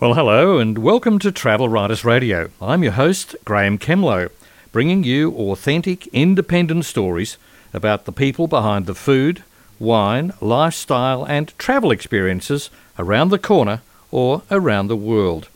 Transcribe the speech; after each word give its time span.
Well, 0.00 0.14
hello 0.14 0.58
and 0.58 0.76
welcome 0.78 1.20
to 1.20 1.30
Travel 1.30 1.68
Writers 1.68 2.04
Radio. 2.04 2.50
I'm 2.60 2.82
your 2.82 2.94
host, 2.94 3.36
Graham 3.44 3.78
Kemlo, 3.78 4.28
bringing 4.72 5.04
you 5.04 5.30
authentic, 5.30 6.08
independent 6.08 6.84
stories 6.84 7.36
about 7.72 8.04
the 8.04 8.10
people 8.10 8.48
behind 8.48 8.86
the 8.86 8.96
food, 8.96 9.44
wine, 9.78 10.32
lifestyle, 10.40 11.24
and 11.24 11.56
travel 11.58 11.92
experiences 11.92 12.70
around 12.98 13.28
the 13.28 13.38
corner 13.38 13.82
or 14.10 14.42
around 14.50 14.88
the 14.88 14.96
world. 14.96 15.48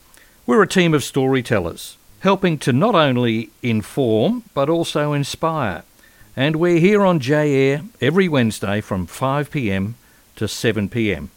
We're 0.47 0.63
a 0.63 0.69
team 0.69 0.95
of 0.95 1.03
storytellers, 1.03 1.97
helping 2.21 2.59
to 2.59 2.73
not 2.73 2.95
only 2.95 3.51
inform 3.61 4.45
but 4.55 4.69
also 4.69 5.15
inspire. 5.15 5.83
And 6.37 6.55
we're 6.55 6.79
here 6.79 7.05
on 7.05 7.19
J 7.19 7.73
Air 7.73 7.83
every 8.01 8.29
Wednesday 8.29 8.81
from 8.83 9.09
5pm 9.09 9.95
to 10.37 10.45
7pm. 10.45 11.29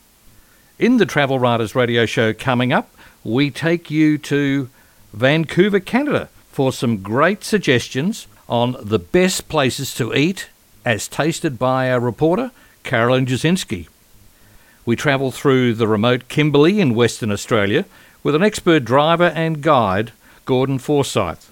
In 0.81 0.97
the 0.97 1.05
Travel 1.05 1.37
Writers 1.37 1.75
Radio 1.75 2.07
Show 2.07 2.33
coming 2.33 2.73
up, 2.73 2.89
we 3.23 3.51
take 3.51 3.91
you 3.91 4.17
to 4.17 4.67
Vancouver, 5.13 5.79
Canada 5.79 6.27
for 6.49 6.73
some 6.73 7.03
great 7.03 7.43
suggestions 7.43 8.25
on 8.49 8.75
the 8.81 8.97
best 8.97 9.47
places 9.47 9.93
to 9.93 10.11
eat 10.11 10.49
as 10.83 11.07
tasted 11.07 11.59
by 11.59 11.91
our 11.91 11.99
reporter, 11.99 12.49
Carolyn 12.81 13.27
Jasinski. 13.27 13.89
We 14.83 14.95
travel 14.95 15.29
through 15.29 15.75
the 15.75 15.87
remote 15.87 16.27
Kimberley 16.29 16.79
in 16.79 16.95
Western 16.95 17.31
Australia 17.31 17.85
with 18.23 18.33
an 18.33 18.41
expert 18.41 18.83
driver 18.83 19.31
and 19.35 19.61
guide, 19.61 20.13
Gordon 20.45 20.79
Forsyth. 20.79 21.51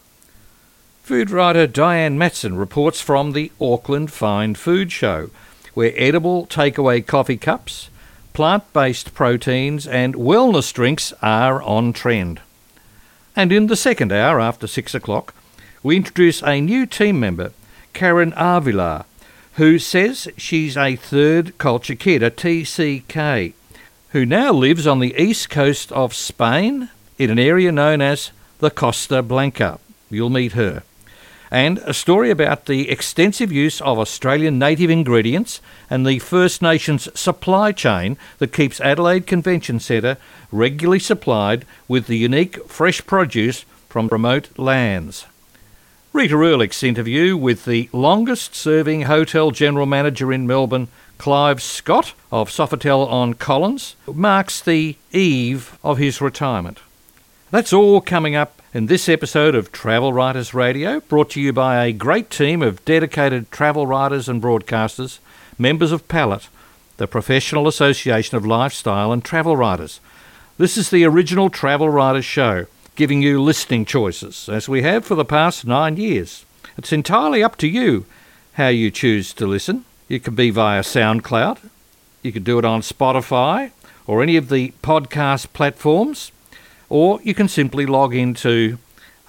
Food 1.03 1.29
writer 1.29 1.67
Diane 1.67 2.17
Matson 2.17 2.57
reports 2.57 2.99
from 2.99 3.33
the 3.33 3.51
Auckland 3.61 4.11
Fine 4.11 4.55
Food 4.55 4.91
Show, 4.91 5.29
where 5.75 5.93
edible 5.95 6.47
takeaway 6.47 7.05
coffee 7.05 7.37
cups, 7.37 7.91
plant 8.33 8.71
based 8.73 9.13
proteins, 9.13 9.87
and 9.87 10.15
wellness 10.15 10.73
drinks 10.73 11.13
are 11.21 11.61
on 11.63 11.93
trend. 11.93 12.41
And 13.35 13.51
in 13.51 13.67
the 13.67 13.75
second 13.75 14.11
hour, 14.11 14.39
after 14.39 14.67
six 14.67 14.93
o'clock, 14.93 15.33
we 15.81 15.95
introduce 15.95 16.41
a 16.43 16.59
new 16.59 16.85
team 16.85 17.19
member, 17.19 17.51
Karen 17.93 18.33
Avila, 18.35 19.05
who 19.53 19.79
says 19.79 20.27
she's 20.37 20.75
a 20.75 20.95
third 20.95 21.57
culture 21.57 21.95
kid, 21.95 22.23
a 22.23 22.31
TCK, 22.31 23.53
who 24.09 24.25
now 24.25 24.51
lives 24.51 24.87
on 24.87 24.99
the 24.99 25.15
east 25.21 25.49
coast 25.49 25.91
of 25.91 26.13
Spain 26.13 26.89
in 27.17 27.29
an 27.29 27.39
area 27.39 27.71
known 27.71 28.01
as 28.01 28.31
the 28.59 28.71
Costa 28.71 29.21
Blanca. 29.21 29.79
You'll 30.09 30.29
meet 30.29 30.53
her 30.53 30.83
and 31.51 31.79
a 31.79 31.93
story 31.93 32.29
about 32.29 32.65
the 32.65 32.89
extensive 32.89 33.51
use 33.51 33.81
of 33.81 33.97
Australian 33.97 34.59
native 34.59 34.89
ingredients 34.89 35.61
and 35.89 36.05
the 36.05 36.19
First 36.19 36.61
Nations 36.61 37.07
supply 37.19 37.71
chain 37.71 38.17
that 38.37 38.53
keeps 38.53 38.79
Adelaide 38.81 39.25
Convention 39.25 39.79
Centre 39.79 40.17
regularly 40.51 40.99
supplied 40.99 41.65
with 41.87 42.07
the 42.07 42.17
unique 42.17 42.63
fresh 42.67 43.05
produce 43.05 43.65
from 43.87 44.07
remote 44.07 44.49
lands. 44.57 45.25
Rita 46.11 46.35
Erlich's 46.35 46.83
interview 46.83 47.37
with 47.37 47.65
the 47.65 47.89
longest 47.93 48.55
serving 48.55 49.03
hotel 49.03 49.51
general 49.51 49.85
manager 49.85 50.33
in 50.33 50.47
Melbourne, 50.47 50.87
Clive 51.19 51.61
Scott 51.61 52.13
of 52.31 52.49
Sofitel 52.49 53.07
on 53.07 53.35
Collins, 53.35 53.95
marks 54.07 54.59
the 54.59 54.95
eve 55.11 55.77
of 55.83 55.97
his 55.97 56.19
retirement. 56.19 56.79
That's 57.51 57.73
all 57.73 57.99
coming 57.99 58.35
up 58.35 58.61
in 58.75 58.85
this 58.85 59.09
episode 59.09 59.55
of 59.55 59.71
Travel 59.71 60.13
Writers 60.13 60.53
Radio, 60.53 60.99
brought 60.99 61.31
to 61.31 61.41
you 61.41 61.51
by 61.51 61.83
a 61.83 61.91
great 61.91 62.29
team 62.29 62.61
of 62.61 62.85
dedicated 62.85 63.49
travel 63.49 63.87
writers 63.87 64.29
and 64.29 64.39
broadcasters, 64.39 65.17
members 65.57 65.91
of 65.91 66.07
PALAT, 66.07 66.47
the 66.97 67.07
Professional 67.07 67.67
Association 67.67 68.37
of 68.37 68.45
Lifestyle 68.45 69.11
and 69.11 69.25
Travel 69.25 69.57
Writers. 69.57 69.99
This 70.59 70.77
is 70.77 70.91
the 70.91 71.03
original 71.05 71.49
Travel 71.49 71.89
Writers 71.89 72.23
show, 72.23 72.67
giving 72.95 73.23
you 73.23 73.41
listening 73.41 73.83
choices, 73.83 74.47
as 74.47 74.69
we 74.69 74.83
have 74.83 75.03
for 75.03 75.15
the 75.15 75.25
past 75.25 75.65
nine 75.65 75.97
years. 75.97 76.45
It's 76.77 76.93
entirely 76.93 77.41
up 77.41 77.57
to 77.57 77.67
you 77.67 78.05
how 78.53 78.67
you 78.67 78.91
choose 78.91 79.33
to 79.33 79.47
listen. 79.47 79.85
You 80.07 80.19
can 80.19 80.35
be 80.35 80.51
via 80.51 80.81
SoundCloud, 80.81 81.67
you 82.21 82.31
can 82.31 82.43
do 82.43 82.59
it 82.59 82.65
on 82.65 82.81
Spotify 82.81 83.71
or 84.05 84.21
any 84.21 84.37
of 84.37 84.49
the 84.49 84.71
podcast 84.83 85.51
platforms 85.53 86.31
or 86.89 87.21
you 87.23 87.33
can 87.33 87.47
simply 87.47 87.85
log 87.85 88.15
into 88.15 88.77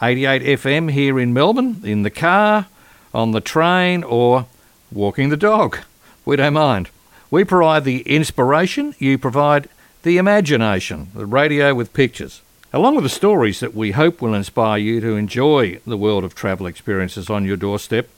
88FM 0.00 0.90
here 0.90 1.20
in 1.20 1.32
Melbourne, 1.32 1.80
in 1.84 2.02
the 2.02 2.10
car, 2.10 2.66
on 3.12 3.32
the 3.32 3.40
train, 3.40 4.02
or 4.02 4.46
walking 4.90 5.28
the 5.28 5.36
dog. 5.36 5.78
We 6.24 6.36
don't 6.36 6.54
mind. 6.54 6.88
We 7.30 7.44
provide 7.44 7.84
the 7.84 8.00
inspiration, 8.02 8.94
you 8.98 9.18
provide 9.18 9.68
the 10.02 10.16
imagination, 10.16 11.10
the 11.14 11.26
radio 11.26 11.74
with 11.74 11.92
pictures, 11.92 12.40
along 12.72 12.94
with 12.94 13.04
the 13.04 13.10
stories 13.10 13.60
that 13.60 13.74
we 13.74 13.92
hope 13.92 14.22
will 14.22 14.34
inspire 14.34 14.78
you 14.78 15.00
to 15.00 15.16
enjoy 15.16 15.80
the 15.86 15.96
world 15.96 16.24
of 16.24 16.34
travel 16.34 16.66
experiences 16.66 17.28
on 17.28 17.44
your 17.44 17.56
doorstep. 17.56 18.08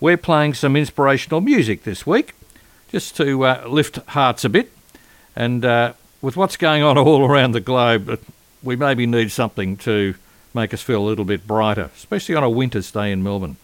We're 0.00 0.16
playing 0.16 0.54
some 0.54 0.76
inspirational 0.76 1.40
music 1.40 1.84
this 1.84 2.04
week, 2.04 2.34
just 2.90 3.16
to 3.16 3.44
uh, 3.44 3.64
lift 3.68 3.96
hearts 4.08 4.44
a 4.44 4.48
bit. 4.48 4.72
And 5.36 5.64
uh, 5.64 5.92
with 6.20 6.36
what's 6.36 6.56
going 6.56 6.82
on 6.82 6.98
all 6.98 7.24
around 7.24 7.52
the 7.52 7.60
globe, 7.60 8.20
we 8.62 8.76
maybe 8.76 9.06
need 9.06 9.30
something 9.30 9.76
to 9.78 10.14
make 10.54 10.72
us 10.74 10.82
feel 10.82 11.02
a 11.02 11.06
little 11.06 11.24
bit 11.24 11.46
brighter, 11.46 11.90
especially 11.96 12.34
on 12.34 12.44
a 12.44 12.50
winter's 12.50 12.90
day 12.90 13.10
in 13.10 13.22
Melbourne. 13.22 13.56